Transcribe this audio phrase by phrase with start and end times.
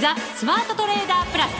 [0.00, 1.52] ザ・スマートトレーダープラス。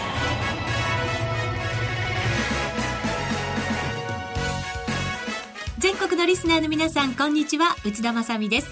[5.78, 7.74] 全国のリスナーの皆さんこんにちは。
[7.82, 8.68] 内田まさです。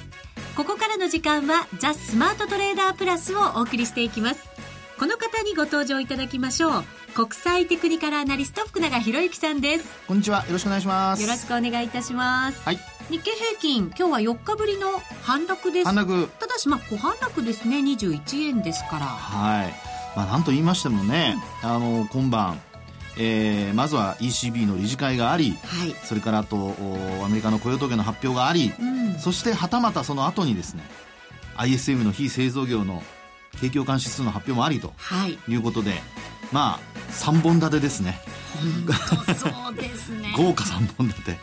[0.54, 4.45] ここからの時間はザ・スマートトレーダープラスをお送りしていきます。
[4.99, 6.85] この方にご登場いただきましょう。
[7.15, 9.88] 国際テクニカルアナリスト福永博之さんです。
[10.06, 10.44] こんにちは。
[10.44, 11.22] よろしくお願いします。
[11.22, 12.60] よろしくお願いいたします。
[12.65, 15.87] はい日経平均今日は4日ぶりの反落です。
[15.87, 16.29] 反落。
[16.39, 17.79] ただしまあ小反落ですね。
[17.79, 19.07] 21円ですから。
[19.07, 19.75] はい。
[20.17, 22.61] まあなんと言いましてもね、うん、あの今晩
[23.17, 26.75] えー、まずは ECB の理事会があり、はい、それからあと
[27.25, 30.83] アメリカの雇用統計の発表があり、うん、そしてはたまたその後にですね
[31.57, 33.05] ISM の非製造業の
[33.61, 34.93] 景況感指数の発表もありと
[35.48, 35.55] い。
[35.55, 36.01] うことで、はい、
[36.51, 36.81] まあ
[37.12, 38.19] 3本立てですね
[39.37, 40.33] そうですね。
[40.37, 41.39] 豪華3本立て。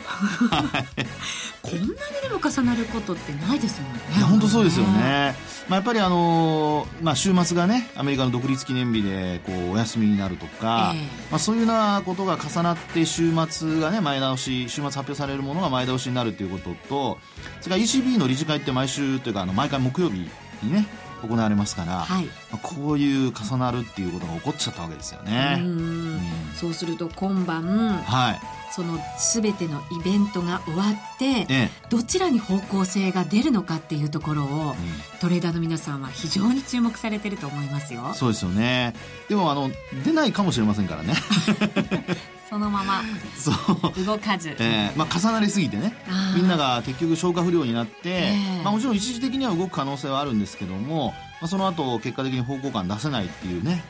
[1.62, 1.90] こんなに
[2.22, 4.00] でも重なることってないですもんね。
[4.24, 5.36] 本当そうですよね、
[5.70, 17.20] まあ、やっぱりあのー、まあ、週末がねアメリカの独立記念日でこうお休みになるとか、えー、まあ、そういうようなことが重なって週末がね前倒し週末発表されるものが前倒しになるということと
[17.62, 20.28] それから ECB の理事会って毎週というかあの毎回木曜日
[20.64, 20.88] にね
[21.28, 25.58] 行われますから、はい、まあ、こういう重なるっていうことが起こっちゃったわけですよね。
[25.60, 26.20] うん、
[26.56, 28.40] そうすると今晩、はい、
[28.72, 28.98] その
[29.34, 34.76] 全てのイベントが終わって、ええ、どちらに方向性が出るのかっていうところを、うん、
[35.20, 38.14] トレーダーの皆さんは非常に注目されてると思いますよ。
[38.14, 38.94] そうですよね。
[39.30, 39.70] でもあの
[40.04, 41.14] 出ないかもしれませんからね。
[42.52, 43.02] そのまま
[43.40, 43.52] そ
[43.98, 44.06] う。
[44.06, 45.96] 動かず、えーまあ、重なりすぎてね。
[46.36, 53.86] みんなが結局消化不良になって、えー、まあ、もちろん一時的には動く可能性はあるんですけども、まあ、その後結果的に方向感出せないっていうね。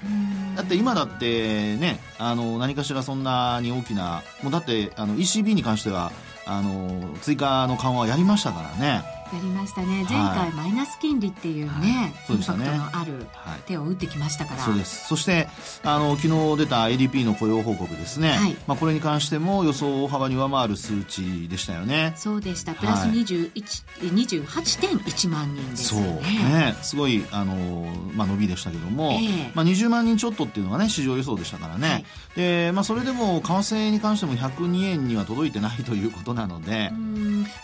[0.55, 6.11] だって今だってねあの何かしらそんなに大きなもうだってあの ECB に関しては
[6.45, 10.05] あの追加の緩和やりましたからねやりましたね。
[10.09, 13.25] 前回マイナス金利っていうね、はい、インパクトのある
[13.65, 15.07] 手を打ってきましたから、そうです。
[15.07, 15.47] そして
[15.83, 22.13] あの昨日出た ADP の雇用報告ですね、はい、まあ、これに関しても予想を大幅に上回る数値でしたよね。
[22.17, 22.73] そうでした。
[22.73, 26.01] プラス21、はい、28.1万人ですね。
[26.01, 26.21] そう。
[26.21, 26.75] ね。
[26.81, 32.05] すごいあの、まあ、伸びでしたけども、えー、まあ、20万人ちょっとっていうのがね市場予想でしたからね、はい、
[32.35, 36.91] で、まあ、それでも為替に関しても102円には届いてないということなので。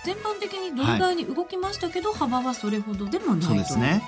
[0.04, 4.02] 全般的にドル買いに動きましたけど、幅はそれほどでもないそうですね、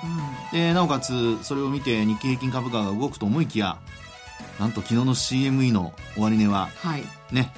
[0.52, 3.78] うん、でなおかつそれを見て日経平均株価が動くと思いきや
[4.58, 7.52] なんと昨日の CME の終値は、はい、ね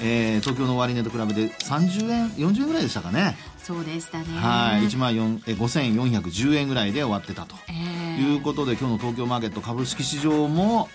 [0.00, 3.36] えー、東京の終値と比べて30円40円ぐらいでしたかね。
[3.62, 4.24] そうでしたね。
[4.38, 4.82] はい。
[4.82, 10.88] 1万5410円ぐらいで終わってたと、えー、いうことで今日の東京マーケット株式市場も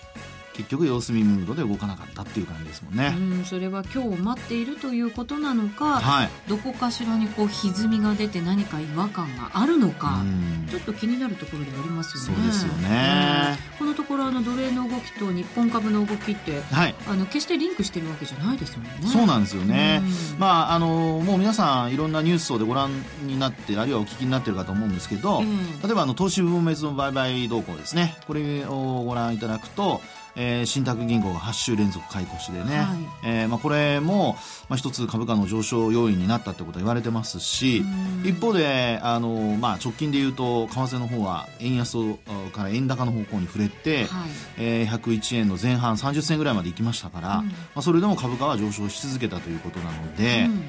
[0.54, 3.14] 結局様子見ムードで動かなかったっていう感じですもんね。
[3.16, 10.22] うんそれは今日待っているということなのか、はい、どこかしらにこう歪みが出て何か違和感があるのか、
[10.70, 12.42] ちょっと気になるところでありますよね。
[12.42, 13.58] そうですよね。
[13.78, 18.92] このところあの奴隷の動きと日本株の動きって、はい、あの決してリンクしてるわけじゃないですもんね。
[19.06, 20.02] そうなんですよね。
[20.38, 22.90] まああのもう皆さんいろんなニュースをでご覧
[23.22, 25.42] になってあるいはお聞きになってるかと思うんですけど、
[25.82, 28.16] 例えばあの投資分別の売買動向ですね。
[28.26, 30.00] これをご覧いただくと。
[30.34, 34.36] えー、信託銀行が8週連続買い越しでね、はい、えー、まあ、これも、
[34.68, 37.84] まあ、一つ株価の上昇要因になったってことは言われてますし
[38.24, 42.14] 一方であの、まあ、直近でいうと為替の方は円安
[42.52, 50.64] から円高の方向に触れて、はい、えー、101円の前半30銭ぐらいまで行きましたから、うん、まあ、それでも株価は上昇し続けたということなので、うん、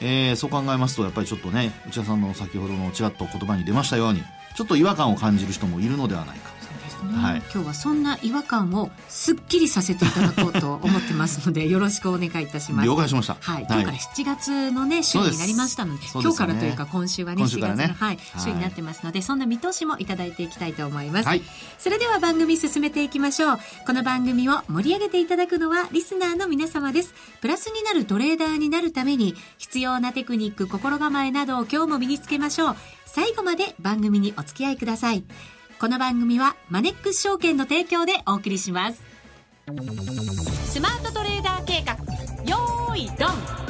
[0.00, 4.22] えー、そう考えますとやっぱりちょっとね内田さんの先ほどのちらっと言葉に出ましたように
[4.56, 6.63] ちょっと違和感を感じる人もいるのではないか
[7.04, 12.86] ね、はい、今日はそんな違和感をすっきりさせていただこうと思ってますので よろしくお願いいたします。
[12.86, 21.42] 了解しました、はい、今日から7月のね週になりましたので今日からというか今週はね7月の、ね、はい、週になってますのでそんな見通しもいただいていきたいと思います、はい、
[21.78, 23.58] それでは番組進めていきましょう。
[23.86, 27.14] この番組を盛り上げていただくのはリスナーの皆様です。
[27.40, 32.76] プラスになるトレーダーになるために必要なテクニック心構えなどを今日も身につけましょう。
[33.14, 35.22] 最後まで番組にお付き合いください
[35.84, 39.02] この番組はマネックス証券の提供でお送りします。
[40.64, 41.92] スマートトレーダー計画。
[42.50, 43.64] よーいドン。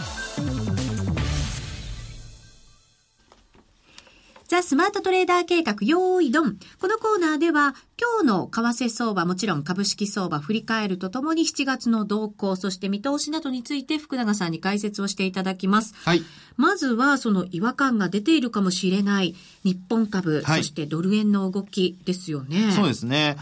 [4.46, 6.56] ザ・スマートトレーダー計画用意ドン。
[6.80, 15.94] このコーナーでは今日の為替相場、もちろん株式相場振り返るとともに7月の動向、そして見通しなどについて福永さんに解説をしていただきます。
[16.04, 16.22] はい。
[16.56, 22.72] まずはその違和感が出ているかもしれない日本株、はい、そしてドル円の動きですよね。
[22.72, 23.36] そうですね。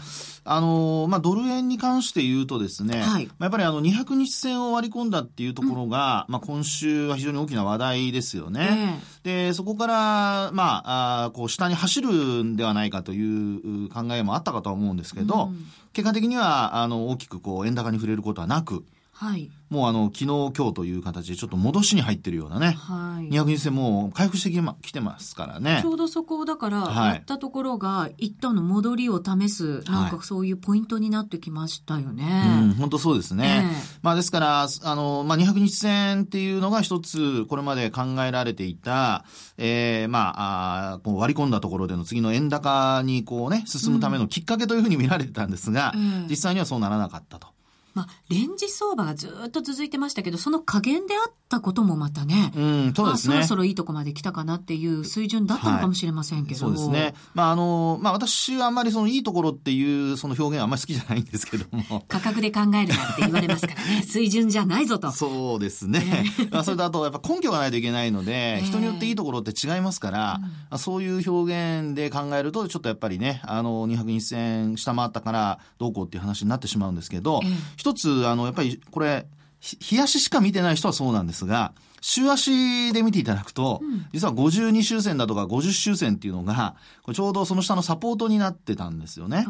[0.45, 8.99] あの、まあ、ドル円に関して言うとですね、はい、やっぱりあの、200日線を割り込んだっていうところが、うん、まあ、今週は非常に大きな話題ですよね。
[9.23, 12.11] えー、で、そこから、まあ、あこう、下に走る
[12.43, 24.51] んではないかという考えもあっったかとは思うんですけど、うん、結果的には、あの、大きくこう、円高に触れることはなく、はい、もうあの昨日今日という形でちょっと戻しに入ってるようなね、はい、200日線も回復して
[24.83, 25.79] きてますからね。
[25.81, 39.25] ちょうどそこをだからやったところが一旦の戻りを試す、なんかそういうポイントになってきましたよね、はい、うん本当そうですね、えー、まあですからあの、まあ、200日線っていうのが一つこれまで考えられていた、
[39.57, 47.47] えー、まああこう割り込んだところでの次の円高にこうね進むためのきっかけというふうに見られてたんですが、うん、実際にはそうならなかったと。
[47.93, 53.35] まあ、レンジ相場がずっと続いてましたけど、その加減であったこともまたね、うん、そうですね。
[53.35, 56.67] そろそろいいとこまで来たかなっていう水準だったのかもしれませんけど。
[56.67, 57.13] はい、そうですね。
[57.35, 62.03] まあ、あの、まあ、私はあんまりそのいいところっていうその表現はあんまり好きじゃないんですけども。
[62.07, 64.03] 価格で考えるなって言われますからね。
[64.07, 65.11] 水準じゃないぞと。
[65.11, 66.25] そうですね。
[66.51, 70.41] まあ、それとあと、やっぱ根拠がないといけないので、 人によっていいところって違いますから、
[70.71, 77.41] うん、そういう表現で考えると、ちょっとやっぱりね、あの、200日線下回ったからどうこうっていう話になってしまうんですけど、
[77.83, 79.25] 一つ、あの、やっぱりりこれ、
[79.59, 86.75] 日足しか見てない人はそうなんですが、週足で見ていただくと、うん、実は52周線だとか50周線っていうのが、
[87.13, 89.45] ちょうどその下のサポートになってたんですよね。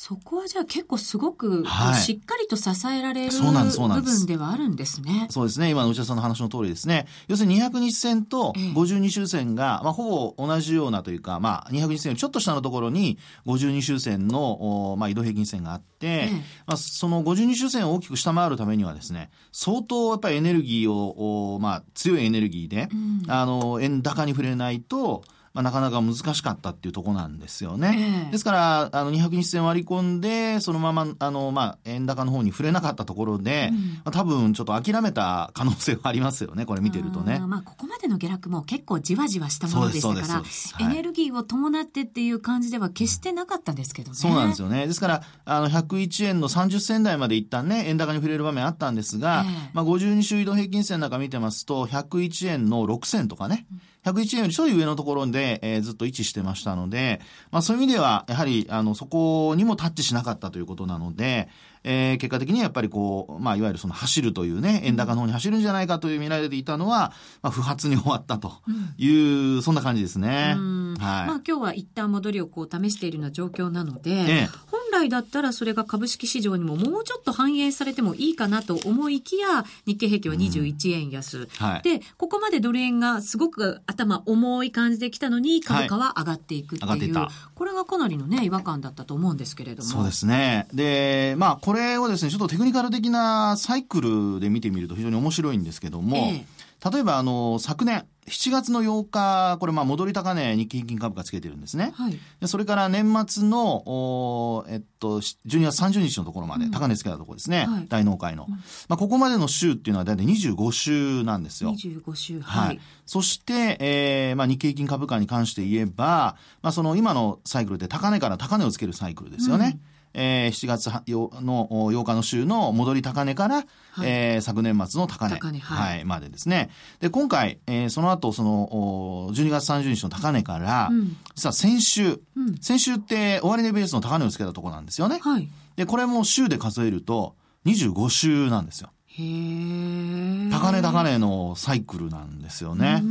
[0.00, 1.64] そこはじゃあ結構すごく、
[2.00, 5.26] しっかりと支えられる部分ではあるんですね。
[5.28, 5.70] そうですね。
[5.70, 7.08] 今の内田さんの話の通りですね。
[7.26, 16.28] 要するに200日線と52周線が、まあ、ほぼ同じようなというか、まあ、200日線よりちょっと下のところに52周線の、まあ、移動平均線があって、
[16.68, 25.24] まあ、その52周線を大きく下回るためにはですね、相当やっぱりエネルギーを、まあ、強いエネルギーで、うん、あの、円高に触れないと、
[25.58, 28.22] まあ、なかなか難しかったっていうとこなんですよね。
[28.26, 37.40] えー、ですから、あの、200日線割り込んで、そのまま、あの、まあ、円高の方に触れなかったところで、うん、まあ、多分ちょっと諦めた可能性はありますよね、これ見てるとね。
[37.42, 40.42] あまあ、ここまでの下落も結構じわじわしたものでしたか
[40.78, 44.16] ら、エネルギーを伴ってっていう感じでは決してなかったんですけどね。
[44.16, 44.86] そうなんですよね。
[44.86, 61.48] ですから、あの、101円の30銭台まで一旦ね、円高に触れる場面あったんですが、えー、まあ、52週移動平均線なんか見てますと、101円の6銭とかね、うん101円よりちょい上のところで、えー、ずっと位置してましたので、まあそういう意味では、やはり、あの、そこにもタッチしなかったということなので、
[61.84, 67.12] えー、結果的にやっぱりこう、まあ、いわゆるその走るというね、円高の方に走るんじゃないかという見られていたのは、
[67.42, 68.52] まあ、不発に終わったと
[68.98, 69.14] いう、
[69.56, 70.28] うん、そんな感じですね。
[70.28, 70.56] はい。
[70.58, 81.38] まあ、今日は一旦戻りをこう試しているような状況なので、ええ、本来だったらそれが株式市場にももうちょっと反映されてもいいかなと思いきや、日経平均は21円安。
[81.38, 89.88] うんはい、で、ここまでドル円がすごく頭重い感じで来たのに、株価は上がっていくっていう、はい、これがかなりのね、違和感だったと思うんですけれども。
[89.88, 90.66] そうですね。
[90.72, 96.46] で、まあ、これをですね、ちょっとテクニカル的なサイクルで見てみると非常に面白いんですけども、ええ、
[96.84, 101.92] 例えばあの、昨年、7月の8日、これまあ戻り高値日経平均株価つけてるんですね。
[101.94, 107.64] はい、でそれから年末の、おえっと、12月30日のところまで高値つけたところですね。
[107.66, 108.60] うんはい、大納会の、うん、ま
[108.90, 111.72] あここまでの週っていうのは大体25週なんですよ。
[111.72, 112.40] 25週。
[112.40, 112.68] はい。
[112.68, 119.80] はい、そして、えー、まあ日経平均株価に関して言えば、まあその今のサイクルで高値から高値をつけるサイクルですよね。
[119.82, 123.64] うんえー、7月の8日の週の戻り高値から、はい、
[124.04, 126.70] えー、昨年末の高値はい、はい、までですね。
[127.00, 135.20] で、今回、えー、その後、その、12月30日の高値から、うん、実は先週、うん、先週って終値ベースの高値をつけたところなんですよね。
[135.22, 135.48] はい。
[135.76, 137.36] で、これも週で数えると、
[137.66, 138.90] 25週なんですよ。
[139.06, 143.02] へ高値高値のサイクルなんですよね。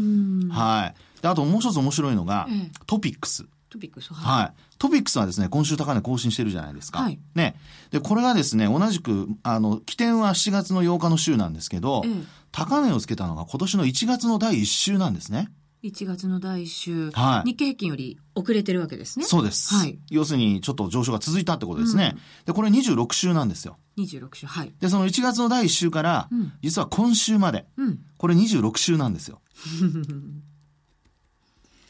[0.50, 1.22] はい。
[1.22, 2.48] で、あともう一つ面白いのが、
[2.86, 3.46] トピックス。
[3.70, 4.54] トピックス、はい、はい。
[4.78, 7.00] トピックスはですね、今週高値更新してるじゃないですか。
[7.00, 7.20] はい。
[7.36, 7.60] ね。
[7.92, 15.50] で、これがですね、同じく、あの、起点は7月の8日の週なんですけど、ええ、高値をつけたのが今年の1月の第1週なんですね。
[15.84, 19.26] 1月の第1週、はい、日経平均より遅れてるわけですね。
[19.26, 19.76] そうです。
[19.76, 20.00] はい。
[20.10, 22.14] 要するに、ちょっと上昇が続いたってことですね。
[22.16, 23.78] うん、で、これ26週なんですよ。
[23.98, 24.74] 26週、はい。
[24.80, 29.42] で、その1月の第1週から、うん、実は今週まで、うん、これ26週なんですよ。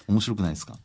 [0.07, 0.77] 面白くないですか？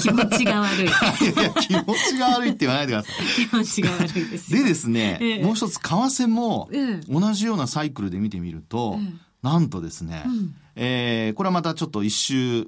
[0.00, 0.84] 気持ちが悪い。
[0.84, 3.46] いやいや、気持ちが悪いって言わないでください。
[3.46, 4.50] 気持ちが悪いです。
[4.50, 6.70] でですね、ええ、もう一つ、為替も、
[7.08, 9.12] 同じようなサイクルで見てみると、え、
[9.42, 12.64] なんとですね、うん、えー、これはまたちょっと一周、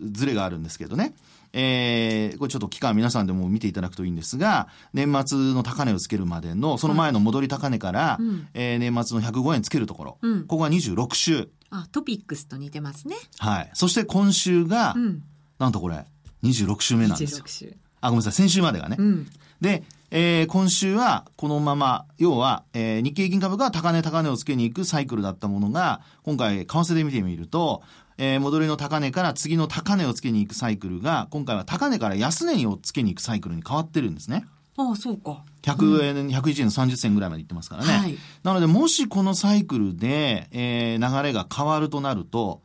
[0.00, 1.14] ずれがあるんですけどね。
[1.52, 11.48] えー、これちょっと期間皆さんでも見ていただくといいんですが、年末の高値をつけるまでの、その前の戻り高値から、はい、えー、年末の105円つけるところ、うん、ここが26週。
[11.70, 13.16] あ、トピックスと似てますね。
[13.38, 13.70] はい。
[13.74, 15.22] そして今週が、うん、
[15.58, 16.04] なんとこれ、
[16.42, 17.44] 26週目なんですよ。
[17.44, 17.76] 26週。
[18.00, 18.96] あ、ごめんなさい、先週までがね。
[18.98, 19.28] うん、
[19.60, 27.82] で、えー、今週はこのまま、要は、えー、日経平均株が高値高値をつけに行くサイクルだったものが、今回、為替で見てみると、
[28.18, 34.44] えー、戻りの高値から次の高値をつけに行くサイクルが、今回は高値から安値をつけに行くサイクルに変わってるんですね。
[34.76, 35.44] ああ、そうか。
[35.62, 37.92] 100円、うん、101円の30銭ぐらいまでいってますからね。
[37.92, 42.62] はい、なので、もしこのサイクルで、えー、流れが変わるとなると、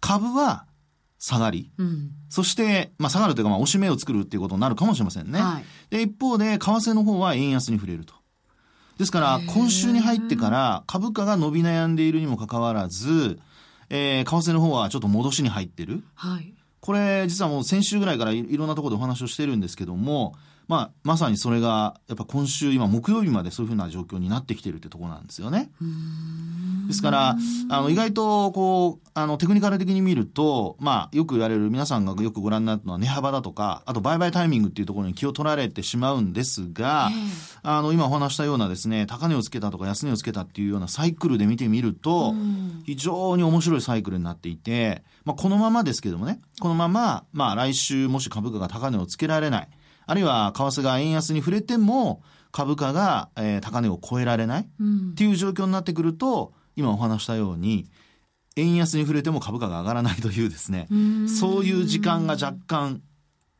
[0.00, 0.64] 株は
[1.18, 5.40] 下がり、うん、そして、まあ、下がるというか、まあ、押し目を作るっていうことになるかもしれませんね。
[5.40, 8.14] はい、で、一方で、為替の方は円安に触れると。
[8.98, 13.38] ですから、今週に入ってから株価が伸び悩んでいるにもかかわらず、
[13.90, 16.04] えー、為替の方はちょっと戻しに入ってる。
[16.14, 16.54] はい。
[16.80, 20.34] これ、実はもう先週ぐらいからいろんなところでお話をしてるんですけども、
[20.68, 25.70] まあ、まさにそれが、やっぱ今週、今、木曜日までそういうふうな状況になってきてるってところなんですよね。
[26.86, 27.36] ですから、
[27.70, 37.08] あの、意外と、こう、あの、テクニカル的に見ると、まあ、よく言われる、皆さんがよくご覧になるのは値幅だとか、あと、売買タイミングっていうところに気を取られてしまうんですが、
[37.62, 42.34] あの、今お話したようなですね、高値をつけたとか安値をつけたっていうようなサイクルで見てみると、
[42.84, 49.68] 非常に面白いサイクルになっていて、まあ、このままですけどもね、このまま、まあ、来週もし株価が高値をつけられない、
[50.08, 57.90] あるいは為替が円安に触れても株価が、えー、高値を超えられない、っていう状況になってくると今お話したように
[58.56, 60.88] 円安に触れても株価が上がらない というですね。
[61.28, 63.02] そういう時間が若干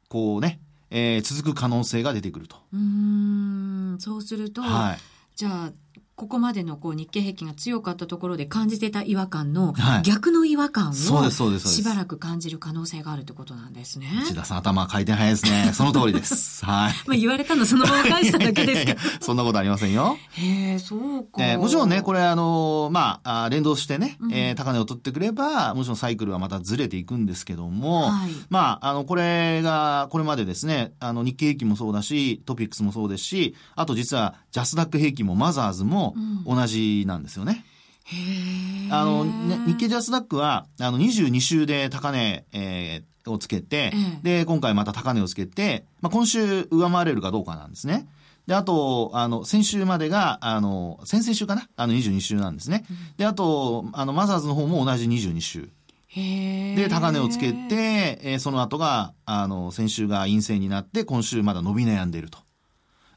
[0.09, 2.57] こうね、えー、続く可能性が出てくると。
[2.73, 3.97] うん。
[3.99, 4.99] そうすると、はい、
[5.37, 5.73] じゃあ
[6.19, 9.73] ここまでのこう日経平均が強かったところで感じてた違和感の
[10.03, 14.09] 逆の違和感をしばらく感じる可能性があるってことなんですね。
[14.27, 15.71] 内田さん頭回転早いですね。
[15.73, 16.65] その通りです。
[16.67, 16.93] はい。
[17.07, 20.19] まあ言われたのそのまま返しただけですか そんなことありませんよ。
[20.33, 21.41] へえ、そうか。
[21.45, 36.08] えー、もちろんね、これあの、まあ、あ連動してね、うん、えー、高値を取ってくれば、もちろんサイクルはまたずれていくんですけども、はい、まあ、あの、これが、これまでですね、あの、日経平均もそうだし、トピックスもそうですし、あと実はジャスダック平均もマザーズも
[36.47, 37.65] 同じなんですよね。
[38.11, 48.09] うん、あの、ね、日経ジャスダックは、あの、22週で高値、えー、をつけて、で、今回また高値をつけて、まあ、今週上回れるかどうかなんですね。
[48.47, 51.69] で、あと、あの、先週までが、あの、先々週かな？
[51.77, 52.87] あの、22週なんですね。
[53.19, 55.69] で、あと、あの、マザーズの方も同じ22週。
[56.15, 62.39] で、高値をつけて、えー、その後が、あの、先週が陰性になって、今週まだ伸び悩んでいると。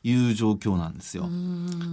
[0.03, 1.29] いう状況なんですよ。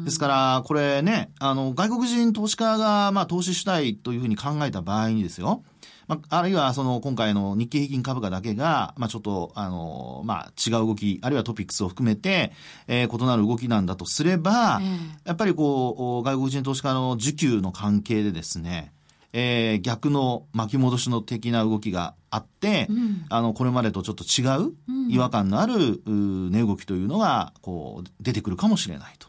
[0.04, 5.62] ですから、これね、あの、外国人投資家が、まあ、投資したいというふうに考えた場合にですよ、
[6.06, 12.52] まあ、あるいは、その、今回の日経平均株価だけが、まあ、ちょっと、あの、まあ、違う動き、あるいはトピックスを含めて、
[12.86, 14.80] えー、異なる動きなんだとすれば、
[15.24, 18.92] やっぱりこう、外国人投資家の需給の関係でですね、
[19.32, 24.72] えー、逆の巻き戻しの的な動きがあって、うん、あの、これまでとちょっと違う
[25.10, 29.28] 違和感のある、値動きというのが、こう、出てくるかもしれないと。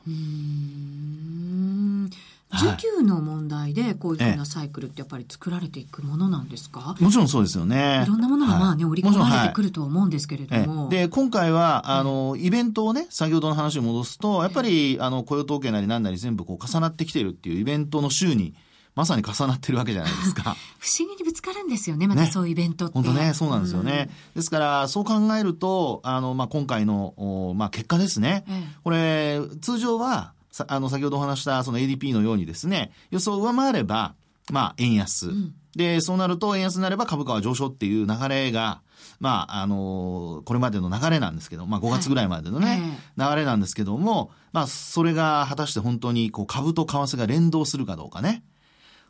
[2.51, 8.01] 需給の問題でこういうふうなサイクルってやっぱり作られていくものなんですか、もちろんそうですよね。
[8.03, 10.81] いろんなものがまあね、はい、織り込まれてくると思うんですけれども。
[10.83, 18.55] はい、で、今回は、あの、イベントをね、先ほどの話を戻すと、やっぱり、あの、雇用統計なりなんなり全部こう重なってきてるっていうイベントの週に、
[18.95, 20.55] まさに重なってるわけじゃないですか。
[20.79, 22.93] 不思議にぶつかるんですよね、またそういうイベントって。
[22.93, 24.09] 本当ね、そうなんですよね。
[24.35, 28.43] うん、ですから、そう考えると、あの、まあ、今回の、まあ、結果ですね。
[28.47, 30.33] ええ、これ、通常は、
[30.67, 34.15] あの、先ほどお話したその ADP のようにですね、予想を上回れば、
[34.51, 35.29] まあ、円安。
[35.29, 38.81] うん、で、そうなると円安になれば株価は上昇っていう流れが、
[39.19, 48.43] まあ、あのこれまでの流れなんですけど、まあ、5月ぐらいまでのね、はい、流れなんですけども、まあ、それが果たして本当にこう株と為替が連動するかどうかね。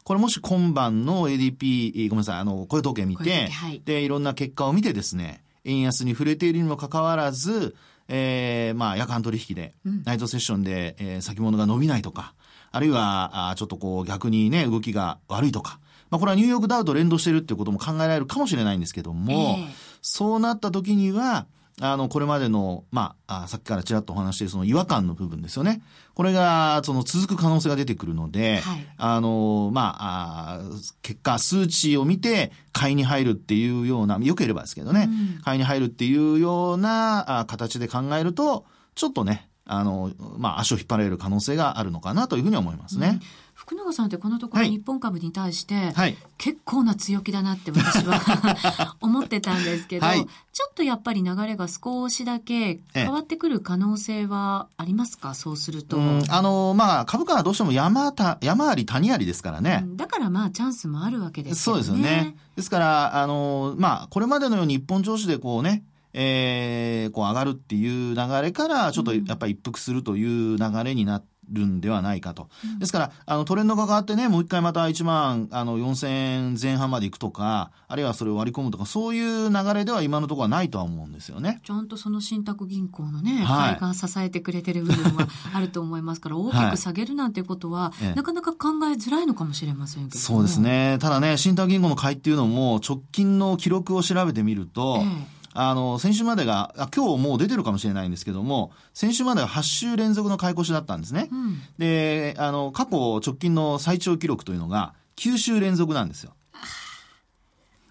[0.10, 7.76] これもし今晩の ADP、ごめんなさい、あの、雇用統計見て、はい、で、いろんな結果を見てですね、円安に触れているにもかかわらず、
[8.08, 9.76] えー、まあ、夜間取引で、
[10.06, 12.34] ナイトセッションで、えー、先物が伸びないとか、
[12.72, 19.68] あるいは、あちょっとこう、逆にね、動きが悪いとか、まあ、これはニューヨークダウと連動してるっていうことも考えられるかもしれないんですけども、えー、
[20.02, 21.46] そうなった時には、
[21.82, 25.82] あの、これまでの、まあ、あさっきからちらっとお話しているその違和感の部分ですよね。
[26.14, 30.62] これが、その続く可能性が出てくるので、はい、あの、まああ、
[31.02, 43.08] 結果、数値を見て、買いに入るっていうような、よければですけどね、うん、買いに入るっていうようなあ形で考えると、ちょっとね、あの、まあ、足を引っ張られる可能性があるのかなというふうに思いますね。
[43.14, 55.36] うん福永さんってこのところ日本株に対して、はい、結構な強気だなって私は 思ってたんですけど、はい、ちょっとやっぱり流れが少しだけ変わってくる可能性はありますか？
[55.36, 56.00] そうすると。
[56.30, 59.98] あの、まあ、株価はどうしても山た、山あり谷ありですからね、うん。
[59.98, 61.84] だからまあ、チャンスもあるわけですよね。
[61.84, 62.36] そうですよね。
[62.56, 65.84] ですから、あの、まあ、これまでのように一本調子でこうね、
[66.14, 72.50] えー、こう上がるっていう流れから、ちょっとやっぱり一服するという流れになって、るんではないかと。
[72.80, 81.60] ですから、あの、トレンドが変わってね、もう一回また1万、あの、4000円前半まで行くとか、あるいはそれを割り込むとか、そういう流れでは今のところはないとは思うんですよね。
[81.64, 90.98] ちゃんとその信託銀行のね、はい、が支えてくれてる部分はあると思いますから、大きく下げるなんていうことは、はい、なかなか考えづらいのかもしれませんけどそうですね。
[91.00, 101.30] ただね、信託銀行の買いっていうのも、直近の記録を調べてみると、ええあの、先週までが、あ今日もう出てるかもしれないんですけども、先週までは8週連続の買い越しだったんですね。
[101.32, 106.34] うん、で、あの、過去直近の最長記録というのが9週連続なんですよ。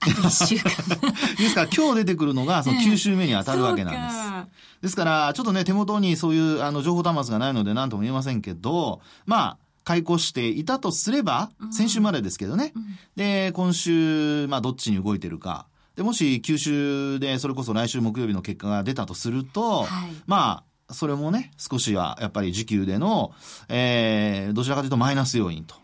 [0.00, 0.70] あと1週間。
[1.38, 4.82] ですから今日出てくるのがその9週目に当たるわけなんです。
[4.82, 12.72] ですから、ちょっとね、手元にそういうあの情報端末がないので何とも言えませんけど、まあ、買い越していたとすれば、先週までですけどね。
[12.76, 15.66] うん、で、今週、まあ、どっちに動いてるか。
[15.98, 23.32] で、もし九州でそれこそ来週木曜日の結果が出たとすると、はい、まあ、それもね、少しはやっぱり時給での、
[23.68, 25.74] えー、どちらかというとマイナス要因と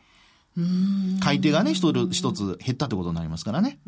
[1.21, 3.79] 買い手がね、一つ減ったってことになりますからね。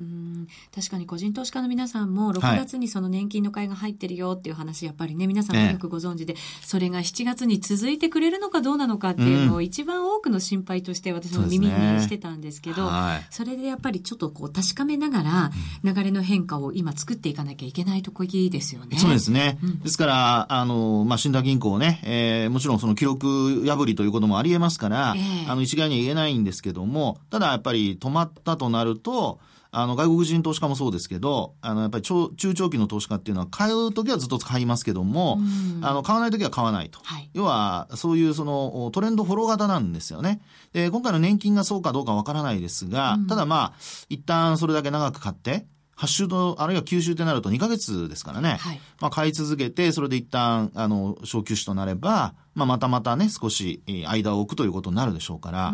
[0.74, 12.90] 確かに個人投資家の皆さんも、6月にその年金の会が入ってるよっていう話、やっぱりね、皆さんもよくご存知で、それが7月に続いてくれるのかどうなのかっていうのを一番多くの心配として私も耳にしてたんですけど、
[13.30, 15.50] それでやっぱりちょっとこう確かめながら、
[15.84, 18.98] 流れの変化を今作っていかなきゃいけないとこいいですよね。
[18.98, 19.58] そうですね。
[19.82, 25.14] ですから、あの、まあ、信託銀行ね、えー、もちろんその記録破りということもありえますから、
[25.48, 29.38] あの、一概には言えないんですですけども、ただやっぱり止まったとなると、
[29.70, 35.38] あの、外国人投資家もそうですけど、あの、やっぱり中長期の投資家っていうのは、買うときはずっと買いますけども、
[35.82, 36.98] あの、買わないときは買わないと。
[37.02, 40.40] はい、要は、そういうその、トレンドフォロー型なんですよね。
[40.72, 43.72] で、今回の年金がそうかどうかわからないですが、ただまあ、
[44.08, 45.66] 一旦それだけ長く買って、
[45.98, 48.56] 8週と、あるいは9週ってなると2ヶ月ですからね。
[48.60, 55.72] はい、まあ、買い続けて、それで一旦、あの、小休止となれば、まあ、またまたね、少し間を置くということになるでしょうから、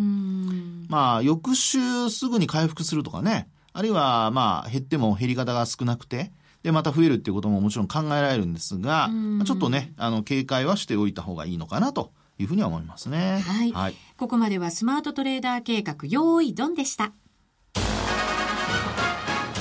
[0.88, 6.32] まあ、翌週すぐに回復するとかね、あるいは、まあ、減っても減り方が少なくて、
[6.64, 9.10] で、また増えるっていうことももちろん考えられるんですが、
[9.44, 13.40] ちょっとね、あの、警戒はしておいた方がいいのかなというふうには思いますね。
[13.46, 13.70] はい。
[13.70, 17.12] はい、ここまではスマートトレーダー計画、用意ドンでした。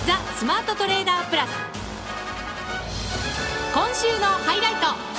[0.07, 1.49] ザ・スマートトレーダープラス
[3.73, 5.10] 今週のハイライト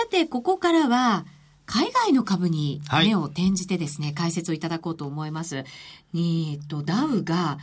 [0.00, 1.26] さてここからは
[1.70, 5.58] 海外の株に目を転じてですね、はい、解説をいただこうと思います。
[5.58, 5.62] え
[6.56, 7.58] っと、ダウが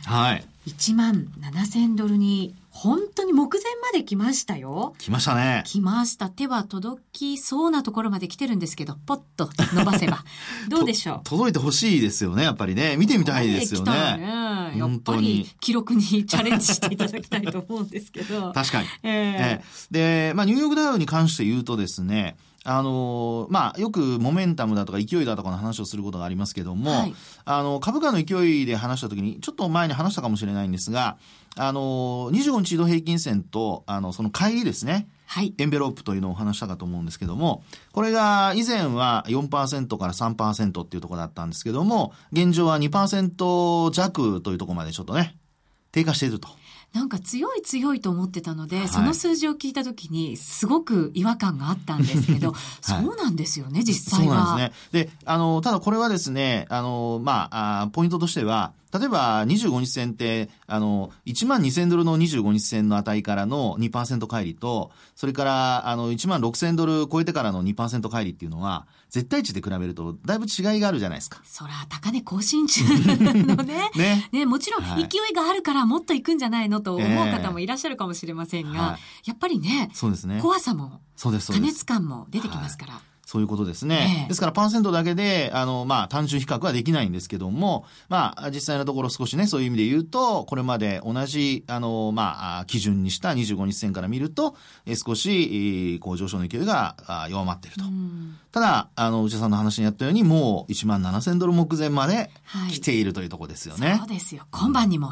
[0.66, 4.94] 1万7000ドルに本当に目前まで来ましたよ。
[4.96, 5.62] 来ましたね。
[5.66, 6.30] 来ました。
[6.30, 10.24] 手は届きそうなところまで来てるんですけど、ポッと伸ばせば。
[10.70, 11.28] どうでしょう？
[11.28, 12.96] 届いてほしいですよね、やっぱりね。
[12.96, 13.92] 見てみたいですよね。
[13.92, 18.52] ねやっぱり記録にチャレンジしていただきたいと思うんですけど。
[18.54, 18.88] 確かに。
[19.02, 19.94] えー、えー、
[20.30, 22.36] で、まあ、ニューヨークダウに関して言うとですね、
[22.70, 27.14] あのまあ、よくモメンタムだとか勢いだとかの話をすることがありますけども、はい、
[27.46, 31.16] あの、株価の勢いで話したときに、ちょっと前に話したかもしれないんですが、
[31.56, 35.08] あの、25日移動平均線と、あの、その乖離ですね。
[35.24, 35.54] はい。
[35.56, 45.38] エンベロープというのを話したかと思うんですけども、これが以前は4%から3%っていうところだったんですけども、現状は2%弱というところまでちょっとね、
[45.90, 46.48] 低下していると。
[46.92, 54.34] なんか強い強いと思ってたので、はい、その数字を聞いたときに、すごく違和感があったんですけど、 はい、そうなんですよね、実際は。
[54.34, 55.04] そうなんですね。
[55.04, 67.74] で、あの、ただこれはですね、あの、まあ、あポイントとしては、例えば25日線って、あの、1万2000ドルの25日線の値からの2%乖離と、それから、あの、1万6000ドル超えてからの2%
[68.08, 71.40] 乖離っていうのは、絶対値で比べると、だいぶ違いがあるじゃないですか。
[71.44, 73.90] そら、高値更新中のね。
[73.96, 74.28] ね。
[74.32, 80.40] ね、もちろん、勢いがあるからもっと行くんじゃないのと思う方もいらっしゃるかもしれませんが、えーはい、やっぱりね、そうですね。
[80.40, 82.92] 怖さも、そうです、加熱感も出てきますから。
[82.94, 84.22] はいそういうことですね。
[84.22, 96.96] ええ、ですから、パーセントだけで、あの、まあ、単純比較はできないんですけども、まあ、実際のところ少しね、そういう意味で言うと、これまで同じ、あの、まあ、基準にした25日線から見ると、え少し、こう、上昇の勢いが
[97.28, 97.82] 弱まっていると。
[98.50, 102.30] ただ、あの、内田さんの話にあったように、もう1万7000ドル目前まで
[102.70, 103.88] 来ているというところですよね。
[103.88, 104.46] はい、そうですよ。
[104.50, 105.10] 今晩にも。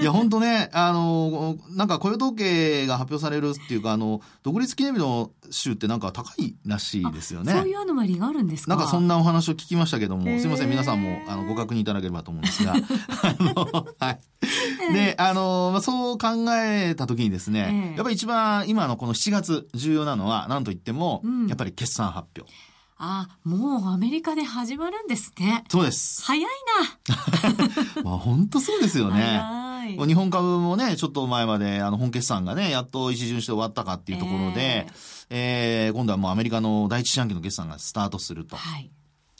[0.00, 7.52] いや、本当ね、あの、なんか雇用統計が発表されるっていうか、あの、独立記念日の週ってなんか高いらしいですよね。
[7.52, 8.74] そういうアノマリがあるんですか？
[8.74, 12.72] なんかそんなお話を聞きましたけども、すいません、皆さんもあのご確認いただければと思うんですが。
[13.22, 14.20] あの、はい。
[14.94, 22.50] で、あの、まあ、そう考えたときにですね、やっぱり一番今のこの7月重要なのは、なんといっても、うん、やっぱり決算発表。
[23.04, 25.64] あ、もうアメリカで始まるんですね。
[25.68, 26.22] そうです。
[26.24, 28.02] 早いな。
[28.04, 29.40] まあ本当そうですよね。
[29.86, 34.86] い、日本株もね、ちょっと前まで、あの、本決算がね、やっと一巡して終わったかっていうところで、
[35.30, 38.56] えー、えー、今度はもうアメリカの第一四半期の決算がスタートすると。
[38.56, 38.90] はい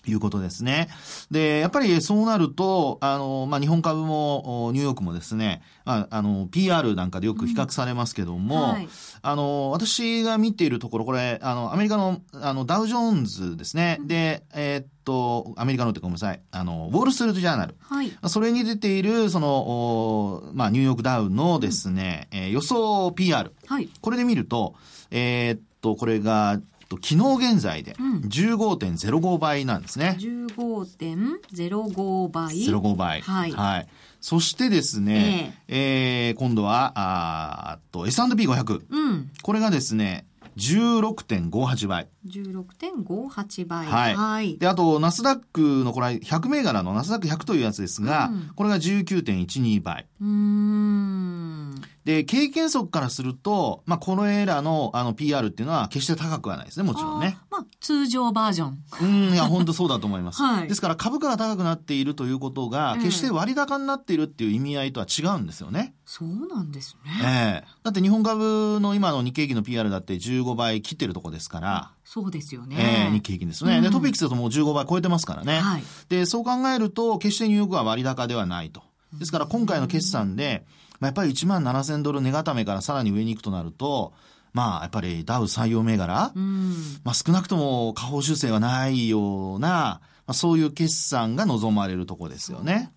[0.07, 0.89] いうことですね。
[1.31, 8.89] で、やっぱりそうなると、あの、まあ、日本株も、ニューヨークもですね、まあ、あの、PR なんかでよく比較されますけども、うんはい、
[9.23, 13.99] あの、私が見ているところ、これ、あの、アメリカの、あの、ダウジョーンズですね。
[14.01, 16.41] うん、で、えー、っと、アメリカのってごめんなさい。
[16.51, 17.77] あの、ウォールストリートジャーナル。
[17.81, 18.13] はい。
[18.27, 23.53] それに出ている、その、まあ、ニューヨークダウのですね、うん、えー、予想 PR。
[23.67, 23.89] はい。
[24.01, 24.75] これで見ると、
[25.11, 26.61] えー、っと、これが、
[26.93, 30.19] と昨日現在で15.05倍なんですね。
[30.21, 32.55] うん、15.05倍。
[32.55, 33.21] 05倍。
[33.23, 33.53] はい。
[33.53, 33.89] はい。
[34.21, 38.83] そしてですね、えー、えー、今度は、あと S&P500。
[38.89, 39.31] うん。
[39.43, 40.27] これがですね、
[40.57, 42.09] 16.58倍。
[42.27, 43.87] 16.58倍。
[43.87, 44.15] はい。
[44.15, 44.59] はい。
[44.59, 50.07] で、あと、ナスダックのこれ100銘柄のナスダック100というやつですが、うん、これが19.12倍。
[50.21, 51.75] うん。
[52.05, 57.39] で、経験則からすると、まあ、このエラーの、あの、PR っていうのは決して高くはないですね、もちろんね。
[57.51, 58.79] まあ、通常バージョン。
[59.03, 60.43] うん、いや、本当そうだと思います。
[60.43, 60.69] はい。
[60.69, 65.95] ですから、株価が高くなっているということが、決して割高になっているっていう意味合いとは違うんですよね。
[66.05, 67.11] そうなんですね。
[67.23, 71.93] ええー、だって日本株の今の日経平均の PR だって15倍切ってるとこですから。
[72.05, 72.77] そうですよね。
[72.79, 73.77] ええー、日経平均ですね。
[73.77, 75.61] うん、で、トピックスだともう15倍超えてますからね。
[75.61, 75.85] はい。
[76.09, 78.83] で、そう考えると、決してニューヨークは割高ではないと。
[79.15, 84.13] ですから、今回の決算で、うんまあ、やっぱり1万7000ドル値固めからさらに上に行くとなると、
[84.53, 92.93] まあ、やっぱりダウ採用銘柄、うん、まあ、少なくとも下方修正はないような、まあ、そういう決算が望まれるところですよね。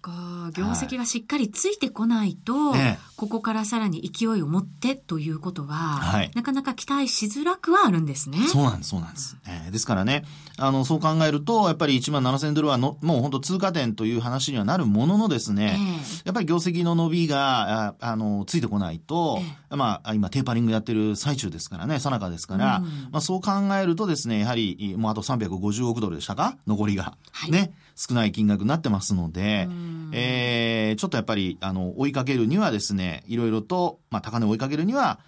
[0.53, 8.47] 業績がしっかりついてこないと、はい、ここからさらに勢いを持ってということは、はい、なかなか期待しづらくはあるんですね。
[8.47, 9.37] そうなんです、そうなんです。
[9.47, 10.23] えー、ですからね、
[10.57, 19.39] あの、そう考えると、やっぱり1万7000ドルはの、もう本当通過点という話にはなるもののですね、えー、やっぱり業績の伸びが、ああの、ついてこないと、
[19.71, 26.57] えー、まあ、今テーパリングやってる最中ですからね、さなかですから、うん、まあそう考えるとですね、やはり、もうあと350億ドルでしたか？
[26.67, 27.14] 残りが。
[27.31, 27.73] はい、ね。
[27.95, 29.67] 少ない金額になってますので、
[30.11, 35.19] えー、ちょっとやっぱり、あの、追いかけるにはですね、いろいろと、まあ、高値を追いかけるには、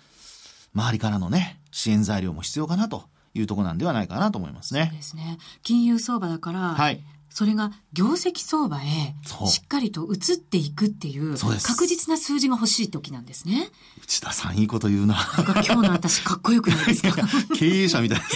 [0.75, 4.91] 周りからのね、支援材料も必要かなというところなんではないかなと思いますね。
[4.93, 5.37] ですね。
[5.63, 7.01] 金融相場だから、はい。
[7.29, 9.13] それが業績相場へ
[9.47, 13.69] しっかりと移っていくっていう確実な数字が欲しい時なんですね。
[14.01, 15.13] 内田さんいいこと言うな。
[15.15, 15.21] な
[15.61, 17.27] 今日の私かっこよくないですか？
[17.55, 18.35] 経営者みたいです。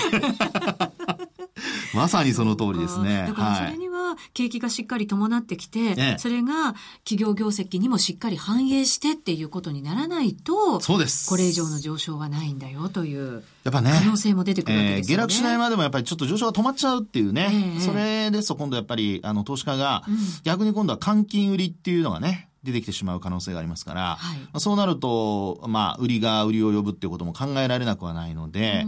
[1.94, 3.26] まさにその通りですね。
[3.28, 11.30] だからそれには景気がしっかり伴ってきて、はい、それが企業業績にもしっかり反映してっていうことにならないと、そうです。
[11.30, 13.44] これ以上の上昇はないんだよという。
[13.64, 13.92] やっぱね。
[14.04, 17.50] 可能性も出てくるわけですよね、えー、下落しないまでもやっぱりちょっと上昇が止まっちゃうっていうね。
[17.52, 20.04] えー、それですと今度やっぱり、あの、投資家が、
[20.44, 28.86] 逆に今度は換金売りっていうのがね、出てきてしまう可能性がありますから、はい、そうなると、まあ、売りが売りを呼ぶっていうことも考えられなくはないので、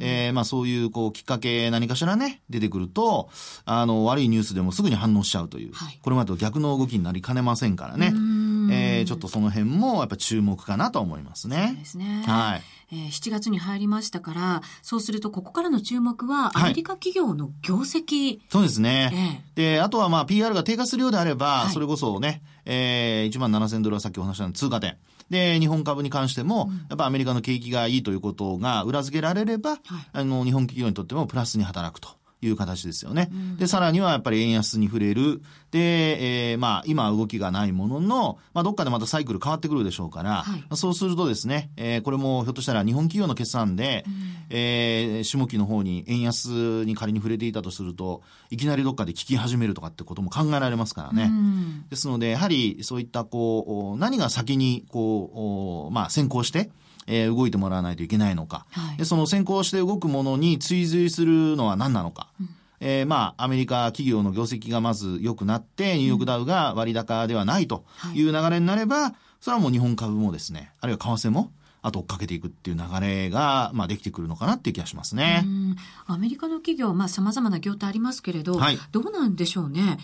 [0.00, 3.28] えー、まあ、そういう、こう、きっかけ何かしらね、出てくると、
[3.64, 8.12] あの、悪いニュースでもすぐに反応しちゃうという、はい、これまでと逆の動きになりかねませんからね、
[8.70, 11.68] えー、ちょっとその辺もやっぱ注目かなと思いますね。
[11.68, 12.24] そうですね。
[12.26, 12.62] はい。
[12.92, 18.28] えー、7月に入りましたから、そうするとここからの注目はアメリカ企業の業績。
[18.28, 19.42] はい、そうですね。
[19.56, 24.96] えー、で、あとはまあ PR が低下するようであれば、はい、それこそね、えー、1万7000ドルはさっきお話した通過点。
[25.30, 29.80] で、日本株に関しても、やっぱアメリカの景気がいいということが裏付けられれば、はい、
[30.12, 32.15] あの、日本企業にとってもプラスに働くと。
[32.42, 33.28] いう形ですよね。
[33.32, 35.42] うん、で、さらにはやっぱり円安に触れる。
[35.70, 44.12] で、えー、まあ、今動きがないものの、まあ、どっかでまたサイクル変わってくるでしょうから、はい、そうするとですね、えー、これもひょっとしたら日本企業の決算で、うん、
[44.50, 51.24] えー、下期の方に円安に仮に触れていたとすると、いきなりどっかで聞き始めるとかってことも考えられますからね。
[51.24, 56.70] うん、ですので、やはりそういったこう、何が先にこう、まあ、先行して、
[57.06, 62.28] えー、動いてもらわないといけないのか、はい、でその先行して動くものに追随するのは何なのか。
[62.40, 62.48] うん。
[62.78, 68.22] えー、まあ、アメリカ企業の業績がまず良くなって、ニューヨークダウが割高ではないとい。
[68.22, 75.46] う流れになれば、それはもう日本株もですね、あるいは為替も、あと追っかけていくっていう流れが、まあ、できてくるのかなっていう気がしますね。
[76.06, 79.98] アメリカの企業、まあ、様々な業態ありますけれど、はい、どうなんでしょうね。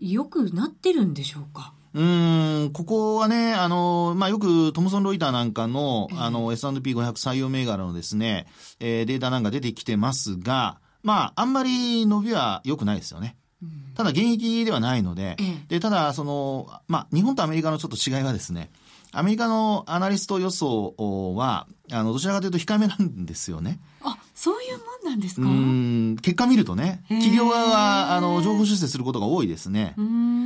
[0.00, 1.72] 良くなってるんでしょうか？
[1.94, 8.46] うん、ここはね、あの、まあ、よくトムソン・ロイターなんかの、あの、S&P500 採用銘柄のですね、
[8.80, 13.36] えー、データなんか出てきてますが、まあ、あんまり伸びは良くないですよね。
[13.94, 15.36] ただ、現役ではないので、
[15.68, 18.70] で、ただ、その、まあ、日本とアメリカのちょっと違いはですね、
[19.12, 23.78] アメリカのアナリスト予想は、あの、どちらかというと控えめなんですよね。
[24.02, 25.42] あ、そういうもんなんですか？
[25.42, 29.94] うん、結果見るとね、企業側は、あの、情報修正することが多いですね。
[29.96, 30.42] うん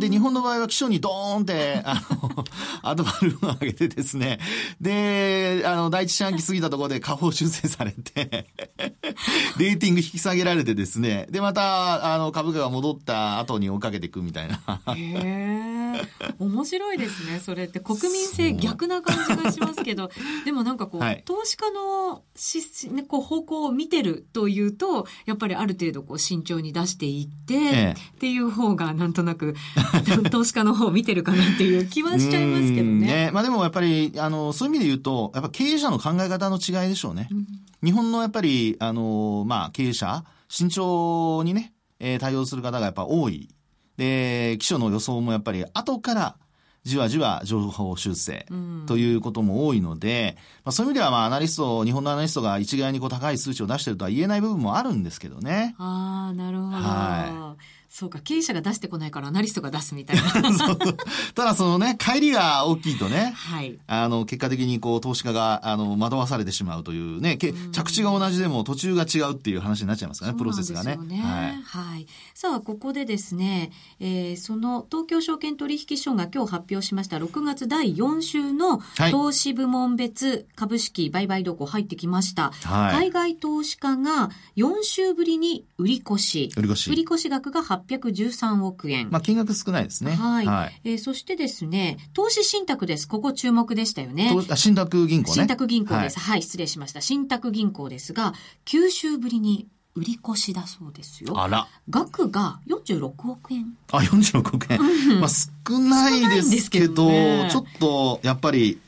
[0.00, 2.44] で、日本の場合は基礎にドーンって、あの、
[2.82, 4.40] アドバルーンを上げてですね、
[4.80, 8.48] で、あの、第一四半期過ぎたところで下方修正されて
[9.58, 14.58] レーティング引き下げられてですね、で、また、あの、株価が戻った後に追いかけていくみたいな。
[14.96, 16.02] へえ。
[16.38, 17.78] 面白いですね、それって。
[17.80, 20.10] 国民性逆な感じがしますけど、
[20.44, 29.54] でもなんかこう、はい、投資家のし、ね、こう方向を見てるというと、やっぱりある程度こう慎重に出していって、ええ、っていう方がなんとなく、
[30.30, 33.06] 投資家の方を見てるかなっていう気はしちゃいますけどね。
[33.06, 37.28] ねまあでもやっぱり、あの、そういう意味で言うと、やっぱ経営者の考え方の違いでしょうね。
[37.30, 37.46] うん、
[37.84, 43.48] 日本のやっぱり、あの、まあ経営者、慎重にね、えー、対応する方がやっぱ多い。
[43.96, 46.36] で、基礎の予想もやっぱり後から
[46.84, 48.46] じわじわ情報修正
[48.86, 55.74] ということも多いので、まあ、そういう意味ではまあアナリスト、日本のアナリストが一概にこう高い数値を出してるとは言えない部分もあるんですけどね。
[55.78, 56.76] ああ、なるほど。
[56.76, 57.79] はい。
[57.92, 60.22] そうか、経営者が出してこないからアナリストが出すみたいな。
[61.34, 63.80] ただそのね、帰りが大きいとね、はい。
[63.88, 70.96] あの、結果的にこう、投資家が、あの、惑わされてしまうというね、け着地が同じでも途中が違うっていう話になっちゃいますからね、プロセスがね。
[70.98, 71.62] ねはい。
[71.62, 72.06] はい。
[72.32, 82.52] さあ、ここでですね、えー、その東京証券取引所が今日発表しました6月第4週の投資部門別株式売買動向入ってきました。
[82.52, 83.10] はい。
[83.10, 86.52] 海外投資家が4週ぶりに売り越し。
[86.56, 86.90] 売り越し。
[86.90, 89.10] 売り越し額が813億円。
[89.10, 90.12] まあ、金額少ないですね。
[90.12, 90.46] はい。
[90.46, 93.06] はい、えー、そしてですね、投資信託です。
[93.08, 94.30] ここ注目でしたよね。
[94.56, 95.34] 信託銀行ね。
[95.34, 96.30] 信託銀行です、はい。
[96.32, 97.00] はい、失礼しました。
[97.00, 98.34] 信託銀行ですが、
[98.66, 101.40] 9週ぶりに売り越しだそうですよ。
[101.40, 101.66] あら。
[101.88, 103.76] 額が46億円。
[103.92, 105.20] あ、46億円。
[105.20, 108.80] まあ少ないですけど、ね、ちょっと、やっぱり、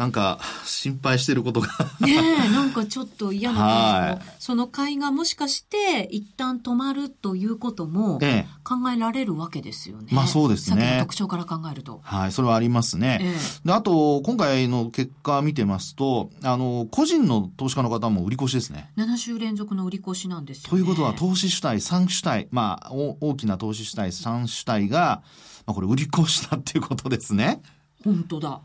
[0.00, 1.68] なんか心配してることが
[2.00, 2.14] ね
[2.46, 8.18] え、なんかちょっと嫌な感じも、はい、その買いがもしかして一旦止まるということも
[8.64, 10.04] 考えられるわけですよね。
[10.06, 10.96] ええ、まあそうですね。
[11.02, 12.00] 特徴から考えると。
[12.02, 13.18] はい、それはありますね。
[13.20, 13.34] え、
[13.66, 18.90] であと、今回の結果見てますと、あの、個人の投資家の方も売り越しですね。
[18.96, 25.22] 7週連続の売り越しなんですよ、ね、ということは、投資主体3主体、まあ、大きな投資主体3主体が、
[25.66, 27.60] まあこれ売り越したっていうことですね。
[28.02, 28.62] 本当だ。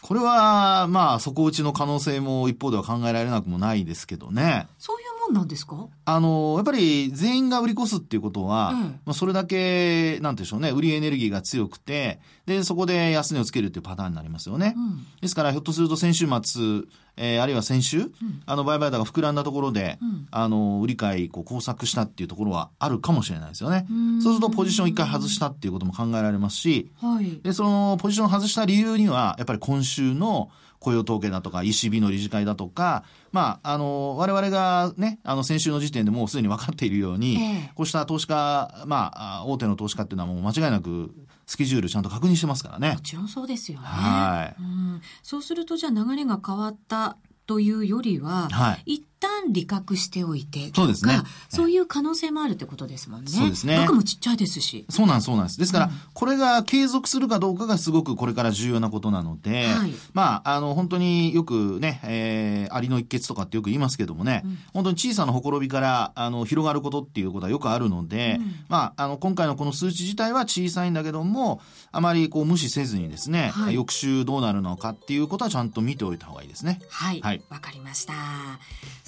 [0.00, 4.66] これは、まあ、底打ちの可能性も一方では考えられなくもないですけどね。
[4.78, 5.88] そういうもんなんですか？
[6.04, 14.74] あの、やっぱり全員が売り越すっていうことは、うん、まあ、それだけ、なんでしょうね、売りエネルギーが強くて、で、そこで安値をつけるっていうパターンになりますよね。
[14.76, 16.82] うん、ですから、ひょっとすると先週末、
[17.16, 18.10] えー、あるいは先週、うん、
[18.44, 23.86] あの、売買高が膨らんだところで、うん、あの、売り買い、こう、工作したっていうところはあるかもしれないですよね。
[24.22, 30.50] そうすると、ポジション一回外したっていうことも考えられますし、はい、で、その、ポジション外した理由には、やっぱり今週の、
[30.84, 41.10] 雇用統計だとか ECB の理事会だとか、まあ、あの、我々がね、あの、先週の時点でもうすでに分かっているように、えー、こうした投資家、まあ、大手の投資家っていうのはもう間違いなく、
[41.46, 42.92] スケジュールちゃんと確認してますからね。
[42.94, 43.86] もちろんそうですよね。
[43.86, 44.62] はい。
[44.62, 47.16] うん、そうすると、じゃあ流れが変わった
[47.46, 51.20] というよりは、はい、一旦利確しておいてそうですね。
[51.48, 53.30] そういう可能性もあるってことですもんね。
[53.30, 53.78] そうですね。
[53.78, 54.84] 額もちっちゃいですし。
[54.90, 55.58] そうなんです、そうなんです。
[55.58, 71.60] ですから、うん、これが継続するかどうかがすごくこれから重要なことなので、はい、まあ、あの、本当によくね、えー、アリの一欠とかってよく言いますけどもね、うん、本当に小さなほころびから、あの、広がることっていうことはよくあるので、うん、まあ、あの、今回のこの数値自体は小さいんだけども、
[71.92, 76.80] あまりこう無視せずにですね、はい、翌週どうなるのかっていうことはちゃんと見ておいた方がいいですね。
[76.88, 77.20] はい。
[77.20, 77.42] はい。
[77.48, 78.14] わかりました。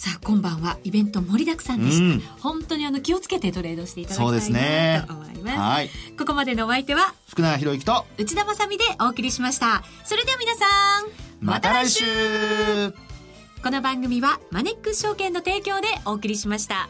[0.07, 0.79] さあ、今晩は。
[0.85, 5.91] イベント盛りだくさんでした、うん、本当にあの気をつけてトレードしていただきたいなと思います、ね、はい。
[6.17, 9.83] ここまでのお相手は福永博之と内田まさでお送りしました。
[10.05, 10.65] それでは皆さ
[11.03, 12.05] んまた来週。
[13.63, 16.89] この番組はマネックス証券の提供でお送りしました。